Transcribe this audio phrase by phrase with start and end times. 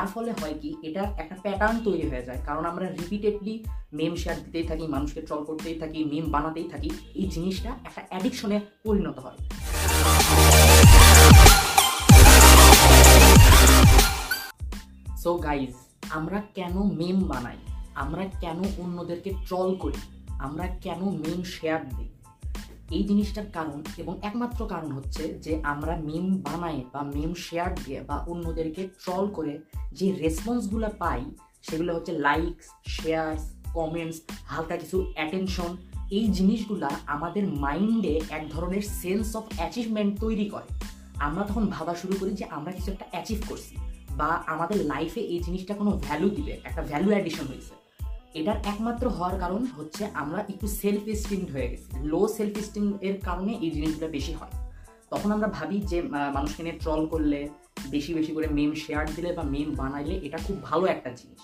[0.00, 4.44] তার ফলে হয় কি এটা একটা প্যাটার্ন তৈরি হয়ে যায়। কারণ আমরা রিপিটেডলি মেম শেয়ার
[4.44, 9.38] দিতেই থাকি, মানুষকে ট্রল করতেই থাকি মেম বানাতেই থাকি, এই জিনিসটা একটা অ্যাডিকশনে পরিণত হয়।
[15.16, 15.72] সো গাইজ
[16.10, 17.56] আমরা কেন মেম বানাই?
[17.94, 20.00] আমরা কেন অন্যদেরকে ট্রল করি?
[20.38, 22.08] আমরা কেন মেম শেয়ার দিই?
[22.90, 28.00] এই জিনিসটার কারণ এবং একমাত্র কারণ হচ্ছে যে আমরা মেম বানাই বা মেম শেয়ার দিয়ে
[28.00, 29.58] বা অন্যদেরকে ট্রল করে
[29.92, 31.24] যে রেসপন্সগুলো পাই,
[31.62, 35.76] সেগুলো হচ্ছে লাইকস শেয়ারস কমেন্টস হালকা কিছু অ্যাটেনশন
[36.10, 40.68] এই জিনিসগুলা আমাদের মাইন্ডে এক ধরনের সেন্স অফ অ্যাচিভমেন্ট তৈরি করে।
[41.20, 43.76] আমরা তখন ভাবা শুরু করি যে আমরা কিছু একটা অ্যাচিভ করছি
[44.16, 47.79] বা আমাদের লাইফে এই জিনিসটা কোনো ভ্যালু দিবে, একটা ভ্যালু অ্যাডিশন হয়েছে।
[48.34, 53.20] এটার একমাত্র হওয়ার কারণ হচ্ছে আমরা একটু সেলফ এস্টিম হয়ে গেছি। লো সেলফ এস্টিম এর
[53.20, 54.50] কারণে এই জিনিসগুলো বেশি হয়।
[55.10, 57.48] তখন আমরা ভাবি যে মানুষকে নিয়ে ট্রল করলে,
[57.90, 61.38] বেশি বেশি করে মেম শেয়ার দিলে বা মেম বানাইলে এটা খুব ভালো একটা জিনিস।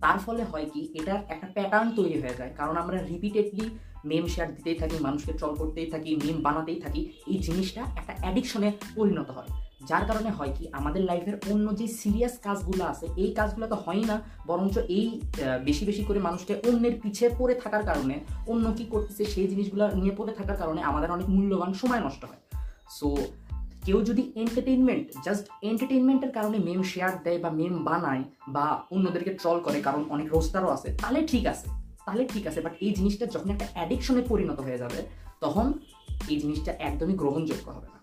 [0.00, 3.70] তার ফলে হয় কি, এটার একটা প্যাটার্ন তৈরি হয়ে যায়। কারণ আমরা রিপিটেডলি
[4.04, 8.72] মেম শেয়ার দিতেই থাকি, মানুষকে ট্রল করতেই থাকি মেম বানাতেই থাকি, এই জিনিসটা একটা অ্যাডিকশনে
[8.94, 9.46] পরিণত হয়।
[9.88, 14.02] যার কারণে হয় কি, আমাদের লাইফের অন্য যে সিরিয়াস কাজগুলো আছে, এই কাজগুলো তো হয়
[14.10, 14.16] না,
[14.48, 15.06] বরঞ্চ এই
[15.68, 18.14] বেশি বেশি করে মানুষকে অন্যের পিছে পড়ে থাকার কারণে,
[18.52, 22.42] অন্য কি করতেছে সেই জিনিসগুলো নিয়ে পড়ে থাকার কারণে আমাদের অনেক মূল্যবান সময় নষ্ট হয়।
[22.98, 23.08] সো
[23.86, 28.22] কেউ যদি এন্টারটেইনমেন্ট জাস্ট এন্টারটেইনমেন্টের কারণে মেম শেয়ার দেয় বা মেম বানায়
[28.54, 31.66] বা অন্যদেরকে ট্রল করে, কারণ অনেক রোস্টারও আছে, তাহলে ঠিক আছে,
[32.06, 34.98] তাহলে ঠিক আছে বাট এই জিনিসটা যখন একটা অ্যাডিকশনে পরিণত হয়ে যাবে,
[35.44, 35.66] তখন
[36.30, 37.99] এই জিনিসটা একদমই গ্রহণযোগ্য হবে না।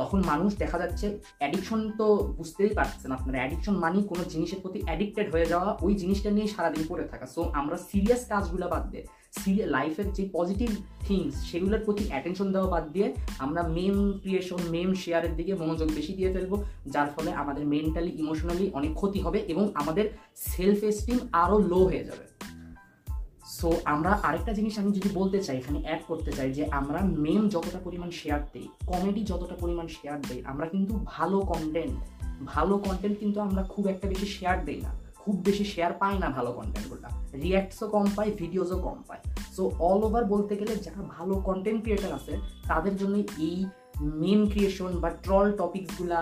[0.00, 1.06] তখন মানুষ দেখা যাচ্ছে
[1.40, 2.06] অ্যাডিকশন তো
[2.38, 6.82] বুঝতেই পারছেন আপনারা। অ্যাডিকশন মানে কোনো জিনিসের প্রতি অ্যাডিক্টেড হয়ে যাওয়া, ওই জিনিসটা নিয়ে সারাদিন
[6.90, 9.04] পড়ে থাকা। সো আমরা সিরিয়াস কাজগুলো বাদ দিয়ে
[9.40, 10.70] সিরিয়াস লাইফের যে পজিটিভ
[11.06, 13.08] থিংস সেগুলোর প্রতি অ্যাটেনশন দেওয়া বাদ দিয়ে
[13.44, 16.52] আমরা মেম ক্রিয়েশন মেম শেয়ারের দিকে মনোযোগ বেশি দিয়ে ফেলব,
[16.94, 20.06] যার ফলে আমাদের মেন্টালি ইমোশনালি অনেক ক্ষতি হবে এবং আমাদের
[20.52, 22.24] সেলফ এস্টিম আরও লো হয়ে যাবে।
[23.62, 27.42] সো আমরা আরেকটা জিনিস আমি যদি বলতে চাই, এখানে অ্যাড করতে চাই যে আমরা মেম
[27.54, 31.94] যতটা পরিমাণ শেয়ার দেই কমেডি যতটা পরিমাণ শেয়ার দেই, আমরা কিন্তু ভালো কন্টেন্ট
[32.54, 34.90] ভালো কন্টেন্ট কিন্তু আমরা খুব একটা বেশি শেয়ার দেই না।
[35.22, 37.00] খুব বেশি শেয়ার পাই না ভালো কন্টেন্টগুলো
[37.44, 39.20] রিয়াক্টসও কম পাই ভিডিওসও কম পাই।
[39.56, 42.34] সো অল ওভার বলতে গেলে যারা ভালো কন্টেন্ট ক্রিয়েটার আছে,
[42.70, 43.14] তাদের জন্য
[43.46, 43.56] এই
[44.22, 46.18] মেম ক্রিয়েশন বা ট্রল টপিকসগুলা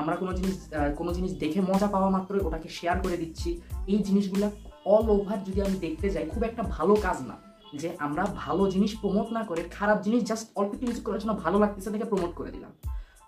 [0.00, 0.56] আমরা কোনো জিনিস
[0.98, 3.48] কোনো জিনিস দেখে মজা পাওয়া মাত্রই ওটাকে শেয়ার করে দিচ্ছি।
[3.92, 4.48] এই জিনিসগুলা
[4.94, 7.36] অল ওভার যদি আমি দেখতে যাই, খুব একটা ভালো কাজ না।
[7.82, 11.34] যে আমরা ভালো জিনিস প্রমোট না করে, খারাপ জিনিস জাস্ট অল্প একটু ইউজ করার জন্য
[11.34, 12.72] ভালো লাগতেছে দেখে প্রমোট করে দিলাম।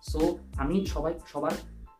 [0.03, 0.21] সো
[0.59, 1.55] আমি সবাই, সবার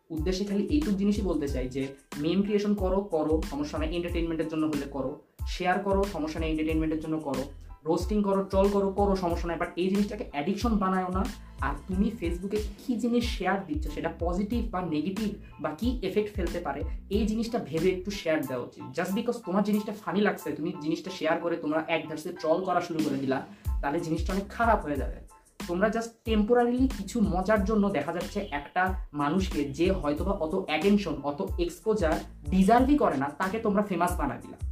[0.09, 1.81] উদ্দেশ্যে খালি এইটুক জিনিসই বলতে চাই যে
[2.17, 5.11] মেম ক্রিয়েশন করো করো, সমস্যা নেই এন্টারটেনমেন্টের জন্য হলে করো।
[5.47, 7.43] শেয়ার করো, সমস্যা নেই এন্টারটেনমেন্টের জন্য করো।
[7.85, 11.23] রোস্টিং করো ট্রল করো করো, সমস্যা নাই। বাট এই জিনিসটাকে অ্যাডিকশন বানায়ও না।
[11.61, 15.29] আর তুমি ফেসবুকে কী জিনিস শেয়ার দিচ্ছ, সেটা পজিটিভ বা নেগেটিভ
[15.61, 19.63] বা কী এফেক্ট ফেলতে পারে, এই জিনিসটা ভেবে একটু শেয়ার দেওয়া উচিত। জাস্ট বিকজ তোমার
[19.63, 23.47] জিনিসটা ফানি লাগছে, তুমি জিনিসটা শেয়ার করে তোমরা এক ধার্সে ট্রল করা শুরু করে দিলা,
[23.81, 25.27] তাহলে জিনিসটা অনেক খারাপ হয়ে যাবে।
[25.67, 31.59] তোমরা জাস্ট টেম্পোরারিলি কিছু মজার জন্য দেখা যাচ্ছে একটা মানুষকে যে হয়তোবা অত অ্যাটেনশন অত
[31.59, 32.15] এক্সপোজার
[32.49, 34.68] ডিজার্ভই করে না, তাকে তোমরা ফেমাস বানা দিলা।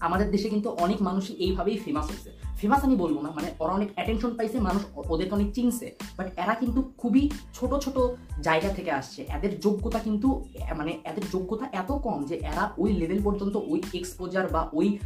[0.00, 3.88] আমাদের দেশে কিন্তু অনেক মানুষই এইভাবেই ফেমাস হয়েছে। ফেমাস আমি বলব না মানে ওরা অনেক
[3.94, 7.98] অ্যাটেনশন পাইছে, মানুষ ও- ওদেরকে অনেক চিনছে বাট এরা কিন্তু খুবই ছোট ছোট
[8.40, 10.44] জায়গা থেকে আসছে। এদের যোগ্যতা কিন্তু
[10.76, 14.98] মানে এদের যোগ্যতা এত কম যে এরা ওই লেভেল পর্যন্ত ওই এক্সপোজার বা ওই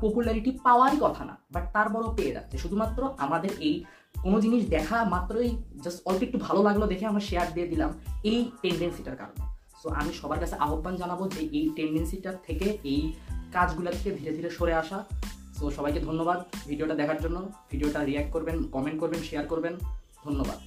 [0.00, 3.84] পপুলারিটি পাওয়ারই কথা না। বাট তার বড় পেয়ে যাচ্ছে। শুধুমাত্র আমাদের এই
[4.22, 7.92] কোনো জিনিস দেখা মাত্রই জাস্ট অল্প একটু ভালো লাগল দেখে আমরা শেয়ার দিয়ে দিলাম
[8.24, 13.12] এই টেন্ডেন্সিটার কারণে। সো আমি সবার কাছে আহ্বান জানাব যে এই টেন্ডেন্সিটার থেকে এই
[13.56, 14.98] কাজগুলো থেকে ধীরে ধীরে সরে আসা।
[15.58, 16.38] সো সবাইকে ধন্যবাদ
[16.68, 17.38] ভিডিওটা দেখার জন্য।
[17.70, 19.74] ভিডিওটা রিয়্যাক্ট করবেন কমেন্ট করবেন শেয়ার করবেন।
[20.26, 20.58] ধন্যবাদ।